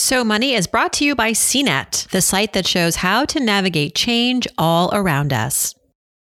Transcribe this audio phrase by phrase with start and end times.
[0.00, 3.96] So Money is brought to you by CNET, the site that shows how to navigate
[3.96, 5.74] change all around us.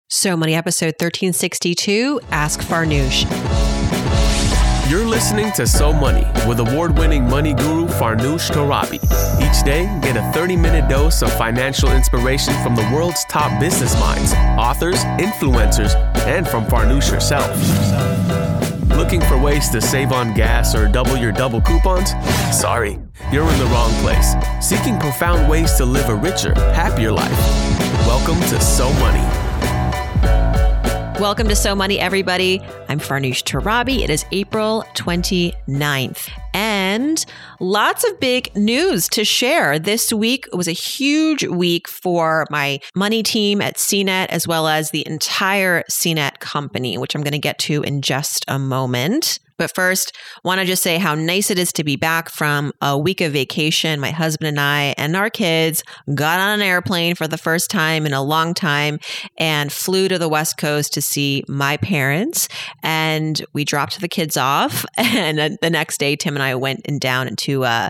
[0.10, 3.30] So Money episode 1362 Ask Farnoosh.
[4.90, 8.96] You're listening to So Money with award winning money guru Farnoosh Torabi.
[9.40, 13.94] Each day, get a 30 minute dose of financial inspiration from the world's top business
[14.00, 15.94] minds, authors, influencers,
[16.26, 17.56] and from Farnoosh herself.
[19.00, 22.12] Looking for ways to save on gas or double your double coupons?
[22.52, 23.00] Sorry,
[23.32, 24.34] you're in the wrong place.
[24.60, 27.32] Seeking profound ways to live a richer, happier life.
[28.06, 29.24] Welcome to So Money.
[31.18, 32.62] Welcome to So Money, everybody.
[32.90, 34.04] I'm Farnoosh Torabi.
[34.04, 36.30] It is April 29th.
[36.54, 36.69] And
[37.60, 39.80] lots of big news to share.
[39.80, 44.92] This week was a huge week for my money team at CNET, as well as
[44.92, 49.40] the entire CNET company, which I'm going to get to in just a moment.
[49.60, 52.98] But first, want to just say how nice it is to be back from a
[52.98, 54.00] week of vacation.
[54.00, 55.84] My husband and I and our kids
[56.16, 59.00] got on an airplane for the first time in a long time
[59.38, 62.48] and flew to the West Coast to see my parents.
[62.82, 64.86] And we dropped the kids off.
[65.20, 67.90] And the next day, Tim and I went and down into uh,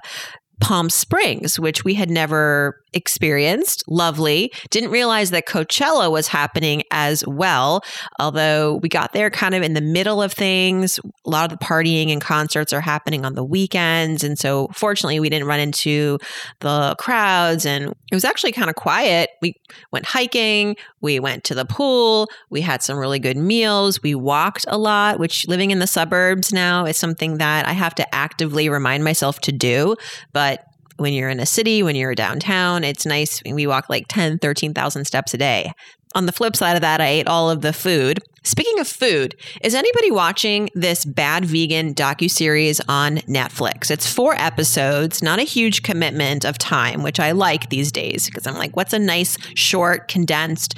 [0.60, 3.84] Palm Springs, which we had never experienced.
[3.88, 4.52] Lovely.
[4.70, 7.82] Didn't realize that Coachella was happening as well,
[8.20, 11.00] although we got there kind of in the middle of things.
[11.26, 14.24] A lot of the partying and concerts are happening on the weekends.
[14.24, 16.18] And so, fortunately, we didn't run into
[16.60, 19.30] the crowds and it was actually kind of quiet.
[19.42, 19.56] We
[19.92, 24.66] went hiking, we went to the pool, we had some really good meals, we walked
[24.68, 28.70] a lot, which living in the suburbs now is something that I have to actively
[28.70, 29.96] remind myself to do.
[30.34, 30.64] But
[31.00, 33.42] when you're in a city, when you're downtown, it's nice.
[33.44, 35.72] We walk like 10, 13,000 steps a day.
[36.16, 39.36] On the flip side of that, I ate all of the food Speaking of food,
[39.62, 43.92] is anybody watching this Bad Vegan docu-series on Netflix?
[43.92, 48.48] It's four episodes, not a huge commitment of time, which I like these days because
[48.48, 50.76] I'm like, what's a nice, short, condensed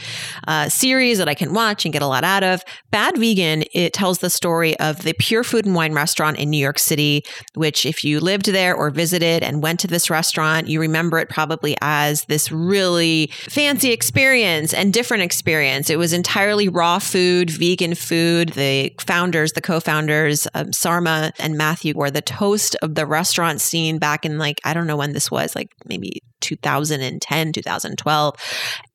[0.47, 2.63] uh, series that I can watch and get a lot out of?
[2.89, 6.57] Bad Vegan, it tells the story of the Pure Food and Wine restaurant in New
[6.57, 10.79] York City, which if you lived there or visited and went to this restaurant, you
[10.79, 15.89] remember it probably as this really fancy experience and different experience.
[15.89, 18.49] It was entirely raw food, vegan food.
[18.49, 23.97] The founders, the co-founders, um, Sarma and Matthew were the toast of the restaurant scene
[23.97, 28.35] back in like, I don't know when this was, like maybe 2010, 2012.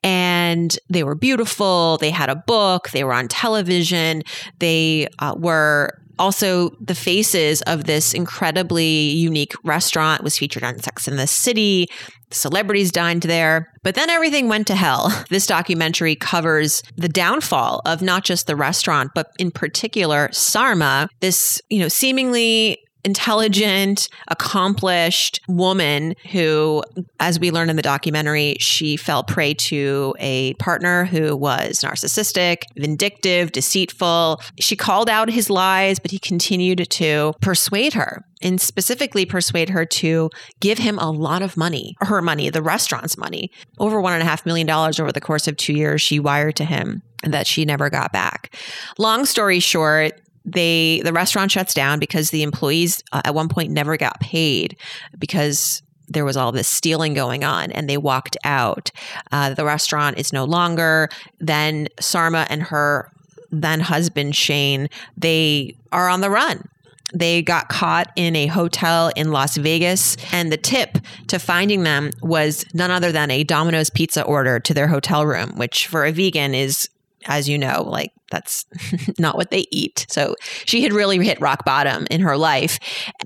[0.02, 1.98] And they were beautiful.
[1.98, 2.90] They had a book.
[2.90, 4.22] They were on television.
[4.58, 11.06] They uh, were also the faces of this incredibly unique restaurant was featured on Sex
[11.06, 11.88] and the City.
[12.30, 13.72] Celebrities dined there.
[13.82, 15.12] But then everything went to hell.
[15.36, 21.60] This documentary covers the downfall of not just the restaurant, but in particular Sarma, this,
[21.68, 26.82] you know, seemingly intelligent, accomplished woman who,
[27.20, 32.64] as we learn in the documentary, she fell prey to a partner who was narcissistic,
[32.76, 34.40] vindictive, deceitful.
[34.58, 39.86] She called out his lies, but he continued to persuade her and specifically persuade her
[39.86, 40.28] to
[40.60, 44.26] give him a lot of money, her money, the restaurant's money, over one and a
[44.26, 46.02] half million dollars over the course of two years.
[46.02, 48.54] She wired to him that she never got back.
[48.98, 53.72] Long story short, they the restaurant shuts down because the employees uh, at one point
[53.72, 54.76] never got paid
[55.18, 58.92] because there was all this stealing going on and they walked out.
[59.32, 61.08] Uh, the restaurant is no longer.
[61.40, 63.10] Then Sarma and her
[63.50, 66.68] then husband Shane, they are on the run.
[67.14, 72.10] They got caught in a hotel in Las Vegas, and the tip to finding them
[72.20, 76.10] was none other than a Domino's pizza order to their hotel room, which for a
[76.10, 76.88] vegan is
[77.26, 78.66] as you know, like that's
[79.18, 80.06] not what they eat.
[80.08, 82.78] So she had really hit rock bottom in her life.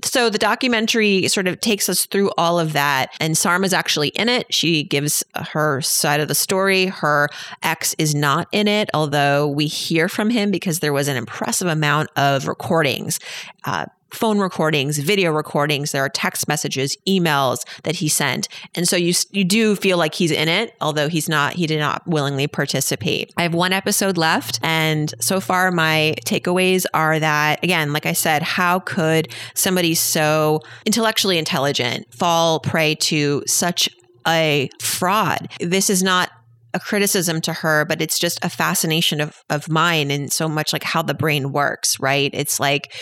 [0.03, 3.11] So the documentary sort of takes us through all of that.
[3.19, 4.53] And Sarma's actually in it.
[4.53, 6.87] She gives her side of the story.
[6.87, 7.29] Her
[7.63, 11.67] ex is not in it, although we hear from him because there was an impressive
[11.67, 13.19] amount of recordings.
[13.63, 18.47] Uh, phone recordings, video recordings, there are text messages, emails that he sent.
[18.75, 21.79] And so you you do feel like he's in it, although he's not he did
[21.79, 23.33] not willingly participate.
[23.37, 28.13] I have one episode left and so far my takeaways are that again, like I
[28.13, 33.89] said, how could somebody so intellectually intelligent fall prey to such
[34.27, 35.47] a fraud?
[35.59, 36.29] This is not
[36.73, 40.71] a criticism to her, but it's just a fascination of, of mine and so much
[40.71, 42.31] like how the brain works, right?
[42.33, 42.93] It's like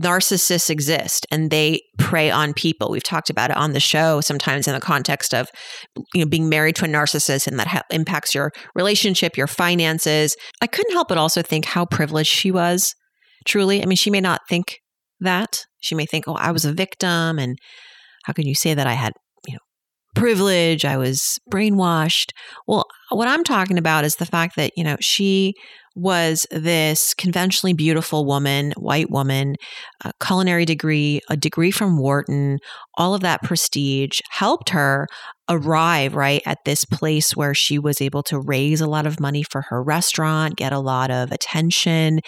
[0.00, 2.90] narcissists exist and they prey on people.
[2.90, 5.50] We've talked about it on the show sometimes in the context of
[6.14, 10.36] you know being married to a narcissist and that ha- impacts your relationship, your finances.
[10.60, 12.94] I couldn't help but also think how privileged she was.
[13.46, 14.78] Truly, I mean she may not think
[15.20, 15.66] that.
[15.80, 17.58] She may think, "Oh, I was a victim and
[18.24, 19.12] how can you say that I had,
[19.46, 19.60] you know,
[20.14, 22.30] privilege, I was brainwashed?
[22.66, 25.54] Well, what I'm talking about is the fact that, you know, she
[25.94, 29.56] was this conventionally beautiful woman, white woman,
[30.04, 32.58] a culinary degree, a degree from Wharton,
[32.96, 35.06] all of that prestige helped her
[35.48, 39.42] arrive right at this place where she was able to raise a lot of money
[39.42, 42.20] for her restaurant, get a lot of attention,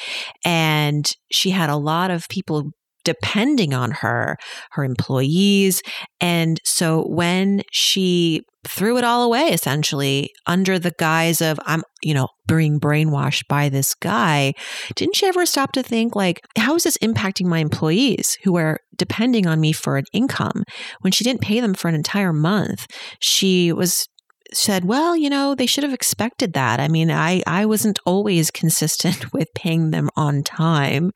[0.44, 2.70] and she had a lot of people
[3.04, 4.36] depending on her,
[4.72, 5.82] her employees.
[6.20, 12.14] And so when she threw it all away essentially under the guise of I'm, you
[12.14, 14.54] know, being brainwashed by this guy,
[14.94, 18.78] didn't she ever stop to think like, how is this impacting my employees who are
[18.96, 20.64] depending on me for an income?
[21.02, 22.86] When she didn't pay them for an entire month,
[23.20, 24.06] she was
[24.52, 26.80] said, well, you know, they should have expected that.
[26.80, 31.12] I mean, I, I wasn't always consistent with paying them on time.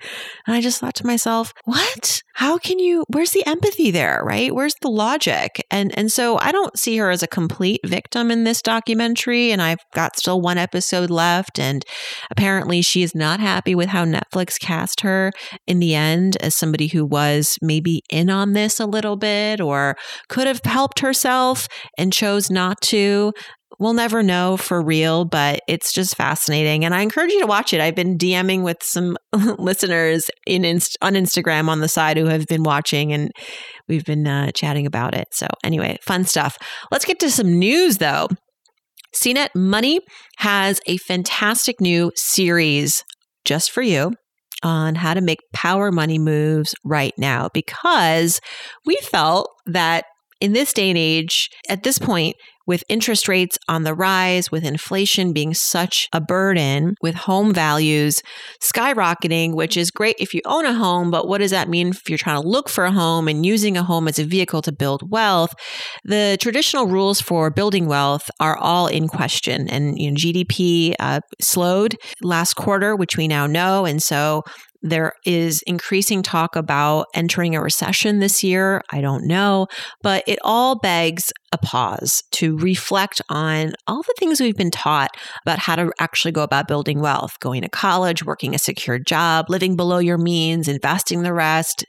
[0.47, 2.23] And I just thought to myself, what?
[2.35, 4.55] How can you, where's the empathy there, right?
[4.55, 5.65] Where's the logic?
[5.71, 9.51] And, and so I don't see her as a complete victim in this documentary.
[9.51, 11.59] And I've got still one episode left.
[11.59, 11.85] And
[12.31, 15.33] apparently she is not happy with how Netflix cast her
[15.67, 19.97] in the end as somebody who was maybe in on this a little bit or
[20.29, 21.67] could have helped herself
[21.97, 23.28] and chose not to
[23.79, 26.85] We'll never know for real, but it's just fascinating.
[26.85, 27.81] And I encourage you to watch it.
[27.81, 32.65] I've been DMing with some listeners in on Instagram on the side who have been
[32.65, 33.31] watching, and
[33.89, 35.29] we've been uh, chatting about it.
[35.33, 36.57] So, anyway, fun stuff.
[36.91, 38.29] Let's get to some news though.
[39.15, 40.01] CNET Money
[40.39, 43.05] has a fantastic new series
[43.45, 44.13] just for you
[44.63, 48.41] on how to make power money moves right now because
[48.85, 50.05] we felt that
[50.41, 52.37] in this day and age, at this point,
[52.69, 58.21] with interest rates on the rise, with inflation being such a burden, with home values
[58.63, 62.09] skyrocketing, which is great if you own a home, but what does that mean if
[62.09, 64.71] you're trying to look for a home and using a home as a vehicle to
[64.71, 65.55] build wealth?
[66.05, 71.21] The traditional rules for building wealth are all in question, and you know, GDP uh,
[71.41, 74.43] slowed last quarter, which we now know, and so
[74.83, 78.83] there is increasing talk about entering a recession this year.
[78.91, 79.67] I don't know,
[80.03, 85.11] but it all begs a pause to reflect on all the things we've been taught
[85.45, 89.47] about how to actually go about building wealth, going to college, working a secure job,
[89.49, 91.85] living below your means, investing the rest.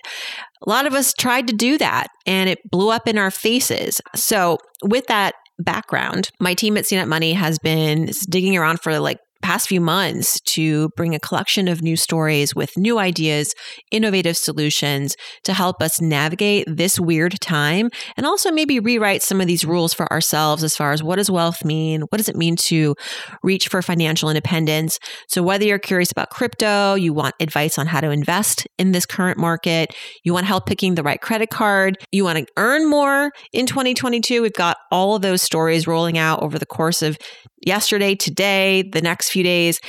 [0.66, 4.02] A lot of us tried to do that and it blew up in our faces.
[4.16, 9.20] So, with that background, my team at CNET Money has been digging around for like
[9.42, 13.54] past few months to bring a collection of new stories with new ideas,
[13.92, 19.48] innovative solutions to help us navigate this weird time and also maybe rewrite some of
[19.48, 22.02] these rules for ourselves as far as what does wealth mean?
[22.02, 22.96] What does it mean to
[23.44, 25.00] reach for financial independence?
[25.28, 29.06] So whether you're curious about crypto, you want advice on how to invest in this
[29.06, 33.32] current market, you want help picking the right credit card, you want to earn more
[33.54, 37.18] in 2022, we've got all of those stories rolling out over the course of
[37.66, 39.80] yesterday, today, the next few days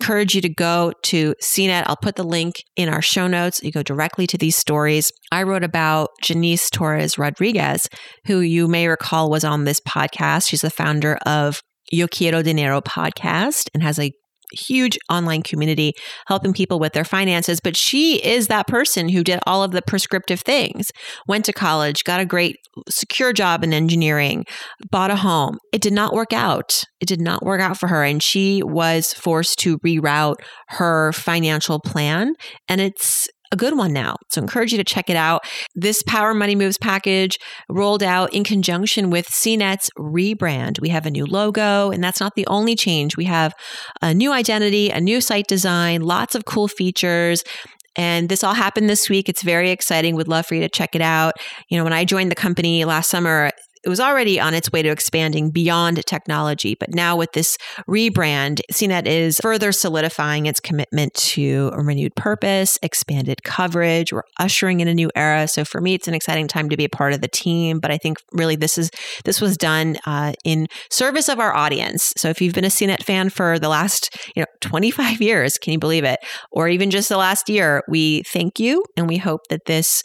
[0.00, 1.84] encourage you to go to CNET.
[1.86, 3.62] I'll put the link in our show notes.
[3.62, 5.10] You go directly to these stories.
[5.32, 7.88] I wrote about Jannese Torres Rodriguez,
[8.26, 10.48] who you may recall was on this podcast.
[10.48, 14.12] She's the founder of Yo Quiero Dinero podcast and has a
[14.52, 15.92] huge online community
[16.26, 17.60] helping people with their finances.
[17.60, 20.90] But she is that person who did all of the prescriptive things,
[21.26, 22.56] went to college, got a great
[22.88, 24.44] secure job in engineering,
[24.90, 25.58] bought a home.
[25.72, 26.84] It did not work out.
[27.00, 28.04] It did not work out for her.
[28.04, 30.36] And she was forced to reroute
[30.68, 32.34] her financial plan.
[32.68, 34.16] And it's a good one now.
[34.30, 35.44] So I encourage you to check it out.
[35.74, 37.38] This Power Money Moves package
[37.68, 40.80] rolled out in conjunction with CNET's rebrand.
[40.80, 43.16] We have a new logo, and that's not the only change.
[43.16, 43.54] We have
[44.02, 47.42] a new identity, a new site design, lots of cool features.
[47.96, 49.28] And this all happened this week.
[49.28, 50.16] It's very exciting.
[50.16, 51.34] Would love for you to check it out.
[51.70, 53.50] You know, when I joined the company last summer,
[53.86, 56.74] it was already on its way to expanding beyond technology.
[56.74, 57.56] But now with this
[57.88, 64.12] rebrand, CNET is further solidifying its commitment to a renewed purpose, expanded coverage.
[64.12, 65.46] We're ushering in a new era.
[65.46, 67.78] So for me, it's an exciting time to be a part of the team.
[67.78, 68.90] But I think really this is
[69.24, 72.12] this was done uh, in service of our audience.
[72.16, 75.72] So if you've been a CNET fan for the last you know 25 years, can
[75.72, 76.18] you believe it?
[76.50, 80.02] Or even just the last year, we thank you and we hope that this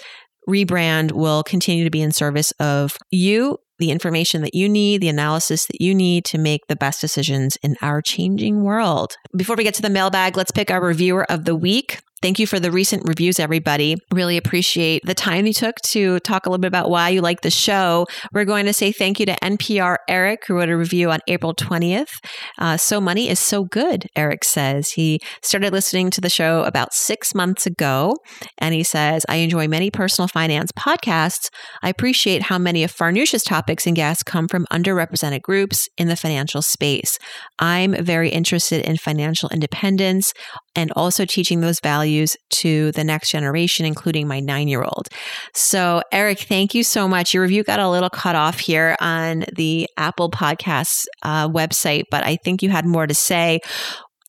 [0.47, 5.09] rebrand will continue to be in service of you the information that you need, the
[5.09, 9.15] analysis that you need to make the best decisions in our changing world.
[9.35, 11.99] Before we get to the mailbag, let's pick our reviewer of the week.
[12.21, 13.95] Thank you for the recent reviews, everybody.
[14.13, 17.41] Really appreciate the time you took to talk a little bit about why you like
[17.41, 18.05] the show.
[18.31, 21.55] We're going to say thank you to NPR Eric, who wrote a review on April
[21.55, 22.11] 20th.
[22.59, 24.91] Uh, so Money is so good, Eric says.
[24.91, 28.15] He started listening to the show about six months ago,
[28.59, 31.49] and he says, I enjoy many personal finance podcasts.
[31.81, 36.15] I appreciate how many of Farnoosh's topics and guests come from underrepresented groups in the
[36.15, 37.17] financial space.
[37.57, 40.33] I'm very interested in financial independence
[40.75, 45.07] and also teaching those values to the next generation, including my nine year old.
[45.53, 47.33] So, Eric, thank you so much.
[47.33, 52.25] Your review got a little cut off here on the Apple Podcasts uh, website, but
[52.25, 53.59] I think you had more to say.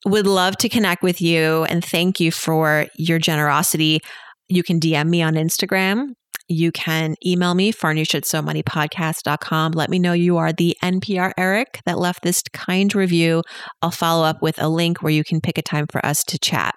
[0.05, 4.01] Would love to connect with you and thank you for your generosity.
[4.49, 6.15] You can DM me on Instagram
[6.53, 9.73] you can email me, farnoosh at somoneypodcast.com.
[9.73, 13.43] Let me know you are the NPR Eric that left this kind review.
[13.81, 16.39] I'll follow up with a link where you can pick a time for us to
[16.39, 16.75] chat.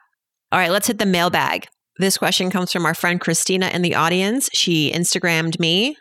[0.51, 1.67] All right, let's hit the mailbag.
[1.97, 4.49] This question comes from our friend Christina in the audience.
[4.53, 5.95] She Instagrammed me,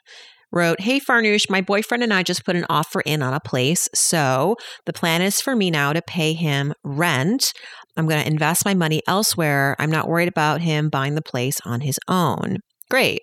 [0.53, 3.89] wrote, Hey Farnoosh, my boyfriend and I just put an offer in on a place.
[3.95, 7.53] So the plan is for me now to pay him rent.
[7.97, 9.77] I'm going to invest my money elsewhere.
[9.79, 12.59] I'm not worried about him buying the place on his own.
[12.91, 13.21] Great.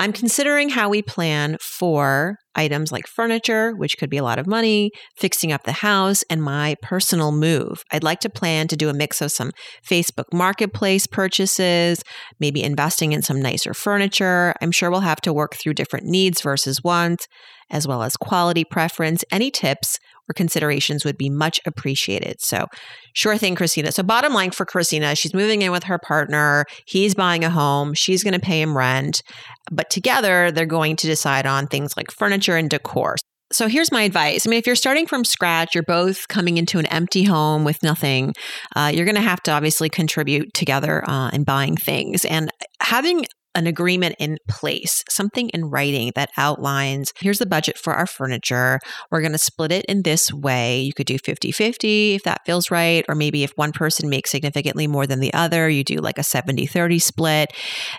[0.00, 4.46] I'm considering how we plan for items like furniture, which could be a lot of
[4.46, 7.82] money, fixing up the house, and my personal move.
[7.90, 9.50] I'd like to plan to do a mix of some
[9.84, 12.04] Facebook marketplace purchases,
[12.38, 14.54] maybe investing in some nicer furniture.
[14.62, 17.26] I'm sure we'll have to work through different needs versus wants,
[17.68, 19.24] as well as quality preference.
[19.32, 19.98] Any tips
[20.28, 22.40] or considerations would be much appreciated.
[22.40, 22.66] So,
[23.14, 23.92] sure thing, Christina.
[23.92, 26.64] So, bottom line for Christina, she's moving in with her partner.
[26.86, 27.94] He's buying a home.
[27.94, 29.22] She's going to pay him rent.
[29.70, 33.16] But together, they're going to decide on things like furniture and decor.
[33.50, 34.46] So here's my advice.
[34.46, 37.82] I mean, if you're starting from scratch, you're both coming into an empty home with
[37.82, 38.34] nothing.
[38.76, 42.26] Uh, you're going to have to obviously contribute together uh, in buying things.
[42.26, 42.50] And
[42.82, 48.06] having an agreement in place, something in writing that outlines here's the budget for our
[48.06, 48.78] furniture.
[49.10, 50.80] We're going to split it in this way.
[50.80, 53.04] You could do 50 50 if that feels right.
[53.08, 56.22] Or maybe if one person makes significantly more than the other, you do like a
[56.22, 57.52] 70 30 split.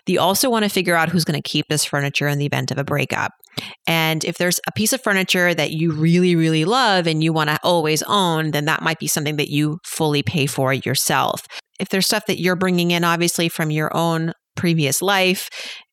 [0.08, 2.72] You also want to figure out who's going to keep this furniture in the event
[2.72, 3.32] of a breakup.
[3.88, 7.50] And if there's a piece of furniture that you really, really love and you want
[7.50, 11.46] to always own, then that might be something that you fully pay for yourself.
[11.80, 15.50] If there's stuff that you're bringing in, obviously, from your own previous life,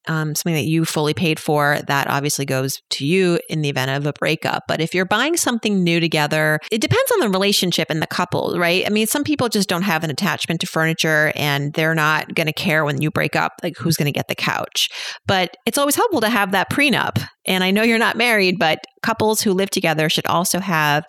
[0.09, 3.91] um, something that you fully paid for, that obviously goes to you in the event
[3.91, 4.65] of a breakup.
[4.69, 8.57] But if you're buying something new together, it depends on the relationship and the couple,
[8.59, 8.85] right?
[8.87, 12.47] I mean, some people just don't have an attachment to furniture and they're not going
[12.47, 14.89] to care when you break up, like who's going to get the couch.
[15.27, 17.25] But it's always helpful to have that prenup.
[17.47, 21.05] And I know you're not married, but couples who live together should also have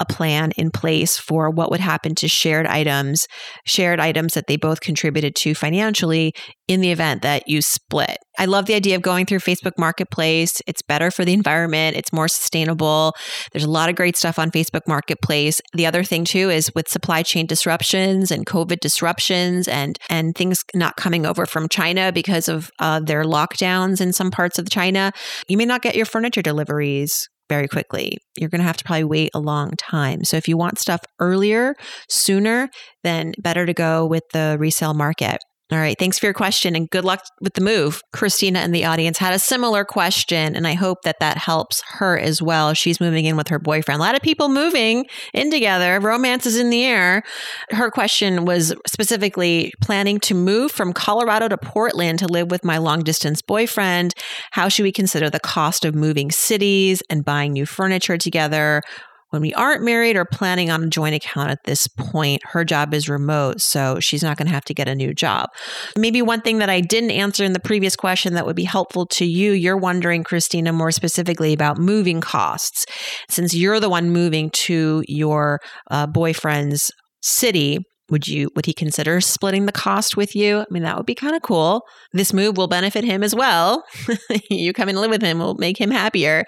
[0.00, 3.26] a plan in place for what would happen to shared items,
[3.64, 6.34] shared items that they both contributed to financially
[6.68, 8.18] in the event that you split.
[8.38, 10.60] I love the idea of going through Facebook Marketplace.
[10.66, 13.14] It's better for the environment, it's more sustainable.
[13.52, 15.60] There's a lot of great stuff on Facebook Marketplace.
[15.72, 20.64] The other thing too is with supply chain disruptions and COVID disruptions and and things
[20.74, 25.12] not coming over from China because of uh, their lockdowns in some parts of China,
[25.48, 28.18] you may not get your furniture deliveries very quickly.
[28.36, 30.24] You're going to have to probably wait a long time.
[30.24, 31.74] So if you want stuff earlier,
[32.08, 32.68] sooner,
[33.04, 35.38] then better to go with the resale market.
[35.72, 35.96] All right.
[35.98, 38.00] Thanks for your question and good luck with the move.
[38.12, 42.16] Christina in the audience had a similar question, and I hope that that helps her
[42.16, 42.72] as well.
[42.72, 43.98] She's moving in with her boyfriend.
[43.98, 45.98] A lot of people moving in together.
[45.98, 47.24] Romance is in the air.
[47.70, 52.78] Her question was specifically planning to move from Colorado to Portland to live with my
[52.78, 54.14] long distance boyfriend.
[54.52, 58.82] How should we consider the cost of moving cities and buying new furniture together?
[59.30, 62.94] When we aren't married or planning on a joint account at this point, her job
[62.94, 65.48] is remote, so she's not going to have to get a new job.
[65.96, 69.06] Maybe one thing that I didn't answer in the previous question that would be helpful
[69.06, 72.86] to you, you're wondering, Christina, more specifically about moving costs.
[73.28, 79.20] Since you're the one moving to your uh, boyfriend's city, would you would he consider
[79.20, 80.60] splitting the cost with you?
[80.60, 81.82] I mean, that would be kind of cool.
[82.12, 83.82] This move will benefit him as well.
[84.50, 86.44] you come and live with him will make him happier.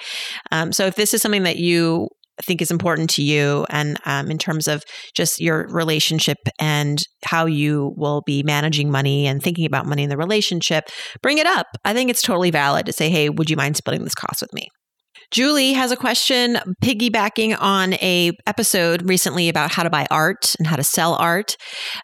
[0.52, 2.08] Um, so if this is something that you
[2.42, 7.46] think is important to you and um, in terms of just your relationship and how
[7.46, 10.84] you will be managing money and thinking about money in the relationship,
[11.22, 11.66] bring it up.
[11.84, 14.52] I think it's totally valid to say, hey, would you mind splitting this cost with
[14.52, 14.68] me?
[15.30, 20.66] Julie has a question piggybacking on a episode recently about how to buy art and
[20.66, 21.58] how to sell art.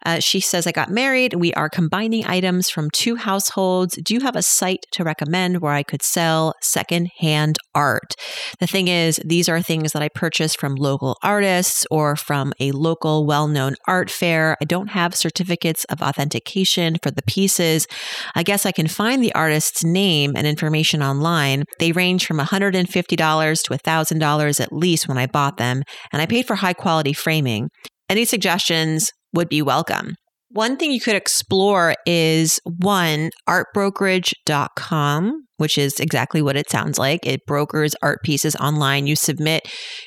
[0.05, 1.33] Uh, she says, I got married.
[1.33, 3.95] We are combining items from two households.
[3.95, 8.13] Do you have a site to recommend where I could sell secondhand art?
[8.59, 12.73] The thing is, these are things that I purchased from local artists or from a
[12.73, 14.55] local well known art fair.
[14.61, 17.87] I don't have certificates of authentication for the pieces.
[18.35, 21.63] I guess I can find the artist's name and information online.
[21.79, 26.25] They range from 150 $50 to $1,000 at least when I bought them, and I
[26.25, 27.69] paid for high quality framing.
[28.09, 30.15] Any suggestions would be welcome.
[30.49, 37.25] One thing you could explore is one, artbrokerage.com which is exactly what it sounds like.
[37.25, 39.07] It brokers art pieces online.
[39.07, 39.63] You submit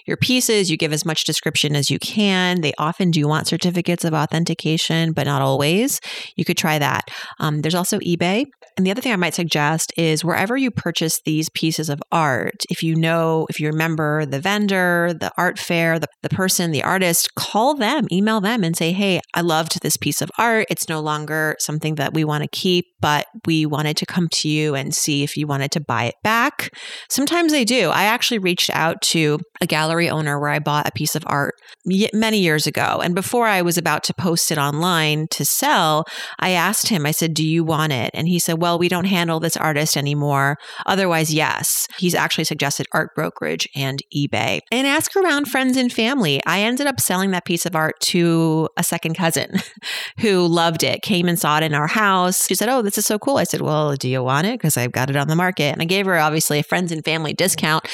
[0.06, 2.60] your pieces, you give as much description as you can.
[2.60, 6.00] They often do want certificates of authentication, but not always.
[6.36, 7.04] You could try that.
[7.40, 8.44] Um, there's also eBay.
[8.78, 12.62] And the other thing I might suggest is wherever you purchase these pieces of art,
[12.70, 16.84] if you know, if you remember the vendor, the art fair, the, the person, the
[16.84, 20.66] artist, call them, email them and say, hey, I loved this piece of art.
[20.70, 24.48] It's no longer something that we want to keep, but we wanted to come to
[24.48, 26.70] you and see if you wanted to buy it back.
[27.10, 27.90] Sometimes they do.
[27.90, 31.54] I actually reached out to a gallery owner where I bought a piece of art
[31.84, 33.00] many years ago.
[33.02, 36.04] And before I was about to post it online to sell,
[36.38, 38.12] I asked him, I said, Do you want it?
[38.14, 40.58] And he said, Well, we don't handle this artist anymore.
[40.86, 41.86] Otherwise, yes.
[41.98, 44.60] He's actually suggested art brokerage and eBay.
[44.70, 46.40] And ask around friends and family.
[46.46, 49.56] I ended up selling that piece of art to a second cousin
[50.18, 52.46] who loved it, came and saw it in our house.
[52.46, 53.36] She said, Oh, this is so cool.
[53.36, 54.58] I said, Well, do you want it?
[54.58, 55.72] Because I've got it on the market.
[55.72, 57.86] And I gave her obviously a friends and family discount,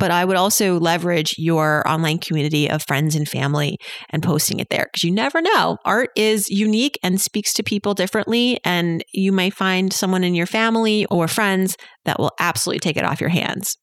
[0.00, 3.76] but I would also leverage your online community of friends and family
[4.08, 5.76] and posting it there because you never know.
[5.84, 8.58] Art is unique and speaks to people differently.
[8.64, 11.76] And you may find someone in your family or friends
[12.06, 13.76] that will absolutely take it off your hands.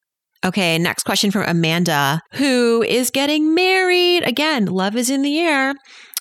[0.43, 4.23] Okay, next question from Amanda, who is getting married.
[4.23, 5.75] Again, love is in the air.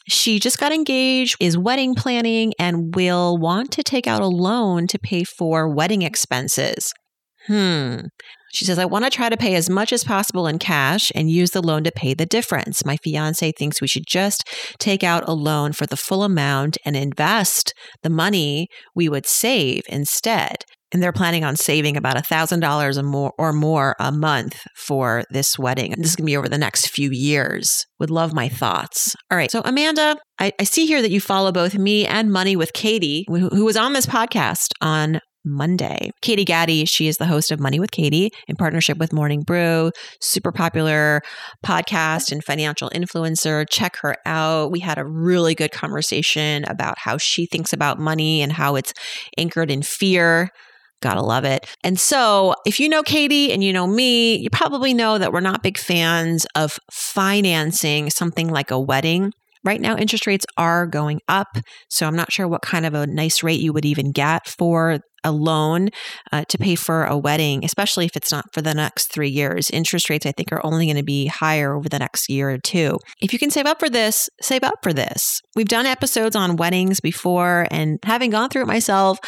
[0.08, 4.86] She just got engaged, is wedding planning, and will want to take out a loan
[4.88, 6.92] to pay for wedding expenses.
[7.46, 8.00] Hmm.
[8.56, 11.30] She says, I want to try to pay as much as possible in cash and
[11.30, 12.84] use the loan to pay the difference.
[12.84, 14.48] My fiance thinks we should just
[14.78, 19.82] take out a loan for the full amount and invest the money we would save
[19.88, 25.24] instead and they're planning on saving about $1,000 or more, or more a month for
[25.30, 25.94] this wedding.
[25.98, 27.84] This is going to be over the next few years.
[27.98, 29.14] Would love my thoughts.
[29.30, 29.50] All right.
[29.50, 33.24] So, Amanda, I, I see here that you follow both me and Money with Katie,
[33.28, 36.10] who, who was on this podcast on Monday.
[36.20, 39.92] Katie Gatti, she is the host of Money with Katie in partnership with Morning Brew,
[40.20, 41.22] super popular
[41.64, 43.64] podcast and financial influencer.
[43.70, 44.72] Check her out.
[44.72, 48.92] We had a really good conversation about how she thinks about money and how it's
[49.38, 50.50] anchored in fear
[51.02, 51.66] Gotta love it.
[51.84, 55.40] And so, if you know Katie and you know me, you probably know that we're
[55.40, 59.32] not big fans of financing something like a wedding.
[59.66, 61.58] Right now, interest rates are going up.
[61.90, 65.00] So, I'm not sure what kind of a nice rate you would even get for
[65.26, 65.88] a loan
[66.30, 69.68] uh, to pay for a wedding, especially if it's not for the next three years.
[69.70, 72.58] Interest rates, I think, are only going to be higher over the next year or
[72.58, 72.98] two.
[73.20, 75.40] If you can save up for this, save up for this.
[75.56, 79.18] We've done episodes on weddings before, and having gone through it myself,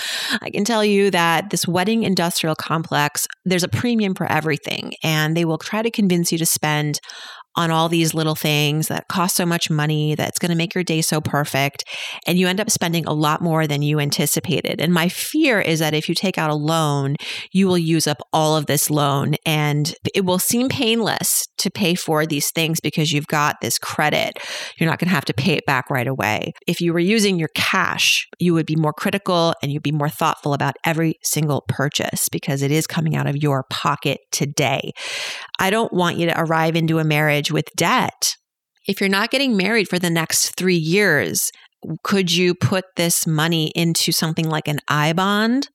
[0.40, 5.36] I can tell you that this wedding industrial complex, there's a premium for everything, and
[5.36, 7.00] they will try to convince you to spend
[7.58, 10.84] on all these little things that cost so much money that's going to make your
[10.84, 11.84] day so perfect.
[12.24, 14.80] And you end up spending a lot more than you anticipated.
[14.80, 17.16] And my fear is that if you take out a loan,
[17.50, 21.96] you will use up all of this loan and it will seem painless to pay
[21.96, 24.38] for these things because you've got this credit.
[24.78, 26.52] You're not going to have to pay it back right away.
[26.68, 30.08] If you were using your cash, you would be more critical and you'd be more
[30.08, 34.92] thoughtful about every single purchase because it is coming out of your pocket today.
[35.58, 38.36] I don't want you to arrive into a marriage with debt.
[38.86, 41.50] If you're not getting married for the next three years,
[42.02, 45.68] could you put this money into something like an I bond,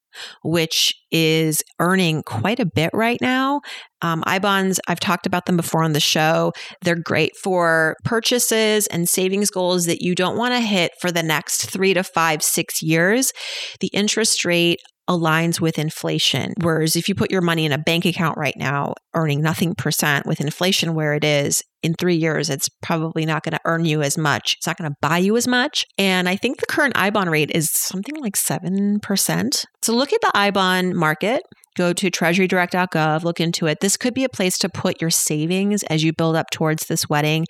[0.44, 3.62] which is earning quite a bit right now?
[4.02, 6.52] Um, I bonds, I've talked about them before on the show.
[6.82, 11.24] They're great for purchases and savings goals that you don't want to hit for the
[11.24, 13.32] next three to five, six years.
[13.80, 14.80] The interest rate
[15.10, 16.54] aligns with inflation.
[16.62, 20.26] Whereas if you put your money in a bank account right now, earning nothing percent
[20.26, 24.02] with inflation where it is, in three years, it's probably not going to earn you
[24.02, 24.56] as much.
[24.58, 25.86] It's not going to buy you as much.
[25.98, 29.66] And I think the current I bond rate is something like 7%.
[29.82, 31.44] So look at the I bond market.
[31.76, 33.80] Go to treasurydirect.gov, look into it.
[33.82, 37.10] This could be a place to put your savings as you build up towards this
[37.10, 37.46] wedding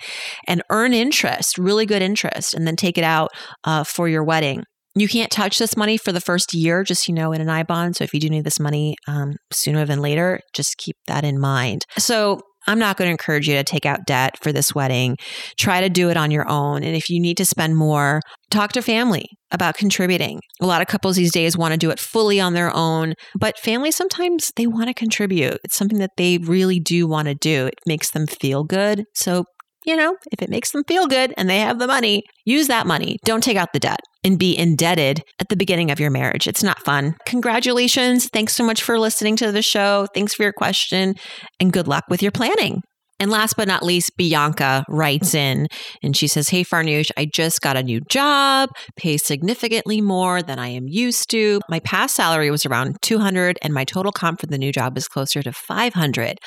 [0.48, 3.32] and earn interest, really good interest, and then take it out
[3.66, 4.64] uh, for your wedding.
[4.96, 7.64] You can't touch this money for the first year, just you know, in an I
[7.64, 7.96] bond.
[7.96, 11.40] So if you do need this money um, sooner than later, just keep that in
[11.40, 11.84] mind.
[11.98, 15.18] So I'm not going to encourage you to take out debt for this wedding.
[15.60, 16.84] Try to do it on your own.
[16.84, 20.40] And if you need to spend more, talk to family about contributing.
[20.62, 23.58] A lot of couples these days want to do it fully on their own, but
[23.58, 25.58] families sometimes they want to contribute.
[25.64, 27.68] It's something that they really do want to do.
[27.68, 29.04] It makes them feel good.
[29.14, 29.46] So
[29.86, 32.88] you know, if it makes them feel good and they have the money, use that
[32.88, 33.18] money.
[33.26, 36.48] Don't take out the debt and be indebted at the beginning of your marriage.
[36.48, 37.16] It's not fun.
[37.26, 38.30] Congratulations.
[38.30, 40.08] Thanks so much for listening to the show.
[40.14, 41.16] Thanks for your question
[41.60, 42.82] and good luck with your planning.
[43.20, 45.68] And last but not least, Bianca writes in
[46.02, 50.60] and she says, Hey, Farnoosh, I just got a new job, pays significantly more than
[50.60, 51.62] I am used to.
[51.70, 55.08] My past salary was around 200 and my total comp for the new job is
[55.08, 56.38] closer to 500.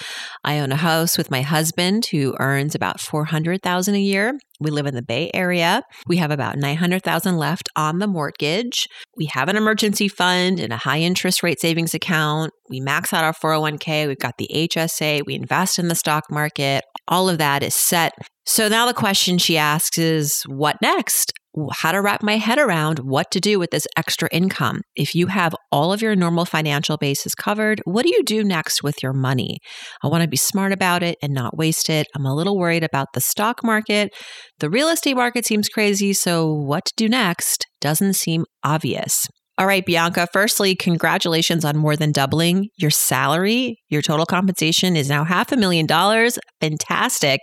[0.44, 4.34] I own a house with my husband who earns about 400,000 a year.
[4.58, 5.82] We live in the Bay Area.
[6.06, 8.88] We have about 900,000 left on the mortgage.
[9.16, 12.52] We have an emergency fund and a high interest rate savings account.
[12.70, 14.08] We max out our 401k.
[14.08, 15.22] We've got the HSA.
[15.26, 16.65] We invest in the stock market.
[17.08, 18.12] All of that is set.
[18.44, 21.32] So now the question she asks is what next?
[21.72, 24.82] how to wrap my head around what to do with this extra income.
[24.94, 28.82] If you have all of your normal financial bases covered, what do you do next
[28.82, 29.58] with your money?
[30.02, 32.06] I want to be smart about it and not waste it.
[32.14, 34.10] I'm a little worried about the stock market.
[34.58, 39.26] The real estate market seems crazy, so what to do next doesn't seem obvious.
[39.58, 43.78] All right, Bianca, firstly, congratulations on more than doubling your salary.
[43.88, 46.38] Your total compensation is now half a million dollars.
[46.60, 47.40] Fantastic.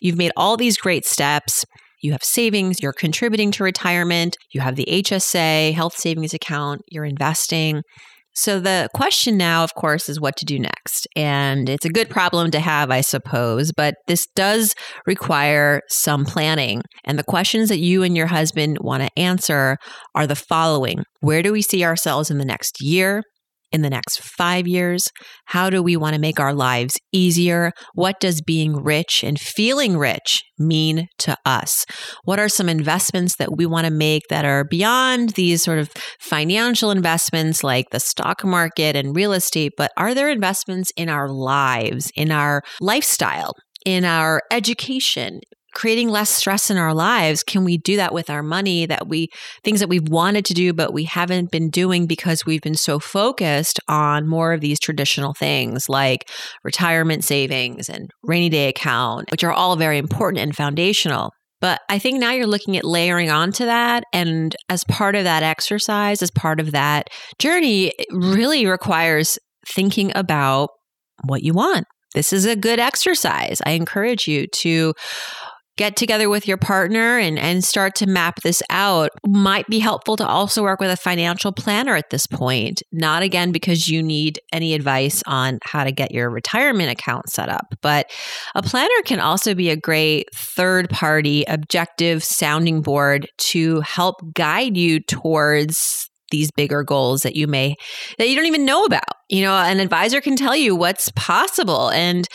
[0.00, 1.64] You've made all these great steps
[2.02, 7.04] you have savings, you're contributing to retirement, you have the HSA, health savings account, you're
[7.04, 7.82] investing.
[8.34, 11.06] So the question now, of course, is what to do next.
[11.16, 14.74] And it's a good problem to have, I suppose, but this does
[15.06, 16.82] require some planning.
[17.04, 19.76] And the questions that you and your husband want to answer
[20.14, 23.22] are the following Where do we see ourselves in the next year?
[23.72, 25.08] In the next five years?
[25.46, 27.72] How do we want to make our lives easier?
[27.94, 31.84] What does being rich and feeling rich mean to us?
[32.24, 35.90] What are some investments that we want to make that are beyond these sort of
[36.20, 41.28] financial investments like the stock market and real estate, but are there investments in our
[41.28, 43.54] lives, in our lifestyle?
[43.84, 45.40] in our education,
[45.72, 49.28] creating less stress in our lives can we do that with our money that we
[49.64, 52.98] things that we've wanted to do but we haven't been doing because we've been so
[52.98, 56.28] focused on more of these traditional things like
[56.64, 61.32] retirement savings and rainy day account which are all very important and foundational
[61.62, 64.02] but I think now you're looking at layering onto that.
[64.12, 67.06] And as part of that exercise, as part of that
[67.38, 70.70] journey, really requires thinking about
[71.24, 71.86] what you want.
[72.14, 73.60] This is a good exercise.
[73.64, 74.92] I encourage you to
[75.76, 80.16] get together with your partner and, and start to map this out might be helpful
[80.16, 82.82] to also work with a financial planner at this point.
[82.92, 87.48] Not again because you need any advice on how to get your retirement account set
[87.48, 88.10] up, but
[88.54, 94.76] a planner can also be a great third party objective sounding board to help guide
[94.76, 97.76] you towards these bigger goals that you may
[98.18, 99.04] that you don't even know about.
[99.28, 102.26] You know, an advisor can tell you what's possible and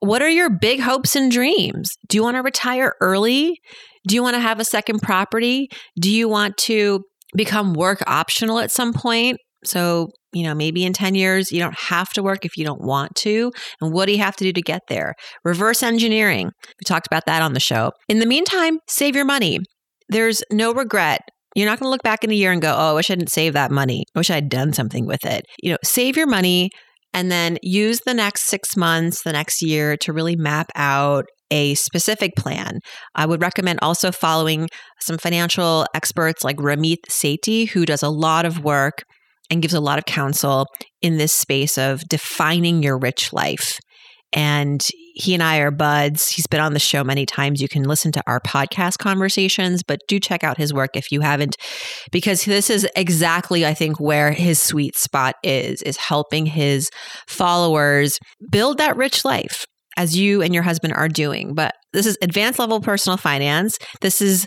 [0.00, 1.96] what are your big hopes and dreams?
[2.08, 3.58] Do you want to retire early?
[4.06, 5.68] Do you want to have a second property?
[5.98, 7.02] Do you want to
[7.34, 9.38] become work optional at some point?
[9.64, 12.82] So, you know, maybe in 10 years, you don't have to work if you don't
[12.82, 13.50] want to.
[13.80, 15.14] And what do you have to do to get there?
[15.42, 16.46] Reverse engineering.
[16.46, 17.92] We talked about that on the show.
[18.08, 19.60] In the meantime, save your money.
[20.10, 21.20] There's no regret
[21.54, 23.14] you're not going to look back in a year and go, oh, I wish I
[23.14, 24.04] didn't save that money.
[24.14, 25.44] I wish I had done something with it.
[25.62, 26.70] You know, save your money
[27.12, 31.74] and then use the next six months, the next year to really map out a
[31.74, 32.80] specific plan.
[33.14, 34.68] I would recommend also following
[35.00, 39.04] some financial experts like Ramit Sethi, who does a lot of work
[39.50, 40.66] and gives a lot of counsel
[41.02, 43.78] in this space of defining your rich life.
[44.32, 44.84] And
[45.14, 46.28] he and I are buds.
[46.28, 47.62] He's been on the show many times.
[47.62, 51.20] You can listen to our podcast conversations, but do check out his work if you
[51.20, 51.56] haven't,
[52.10, 56.90] because this is exactly, I think, where his sweet spot is, is helping his
[57.28, 58.18] followers
[58.50, 59.64] build that rich life
[59.96, 61.54] as you and your husband are doing.
[61.54, 63.78] But this is advanced level personal finance.
[64.00, 64.46] This is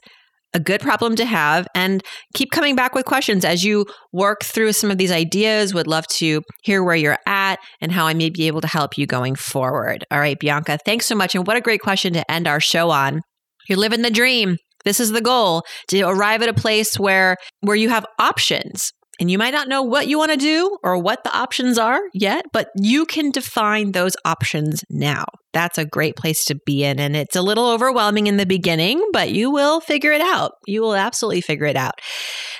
[0.53, 4.73] a good problem to have and keep coming back with questions as you work through
[4.73, 5.73] some of these ideas.
[5.73, 8.97] Would love to hear where you're at and how i may be able to help
[8.97, 10.05] you going forward.
[10.11, 12.89] All right bianca thanks so much and what a great question to end our show
[12.89, 13.21] on.
[13.67, 14.57] You're living the dream.
[14.85, 19.31] This is the goal to arrive at a place where where you have options And
[19.31, 22.45] you might not know what you want to do or what the options are yet,
[22.53, 25.25] but you can define those options now.
[25.53, 26.99] That's a great place to be in.
[26.99, 30.51] And it's a little overwhelming in the beginning, but you will figure it out.
[30.67, 31.99] You will absolutely figure it out.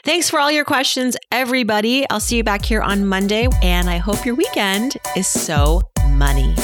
[0.04, 2.10] Thanks for all your questions, everybody.
[2.10, 5.82] I'll see you back here on Monday, and I hope your weekend is so
[6.14, 6.56] money.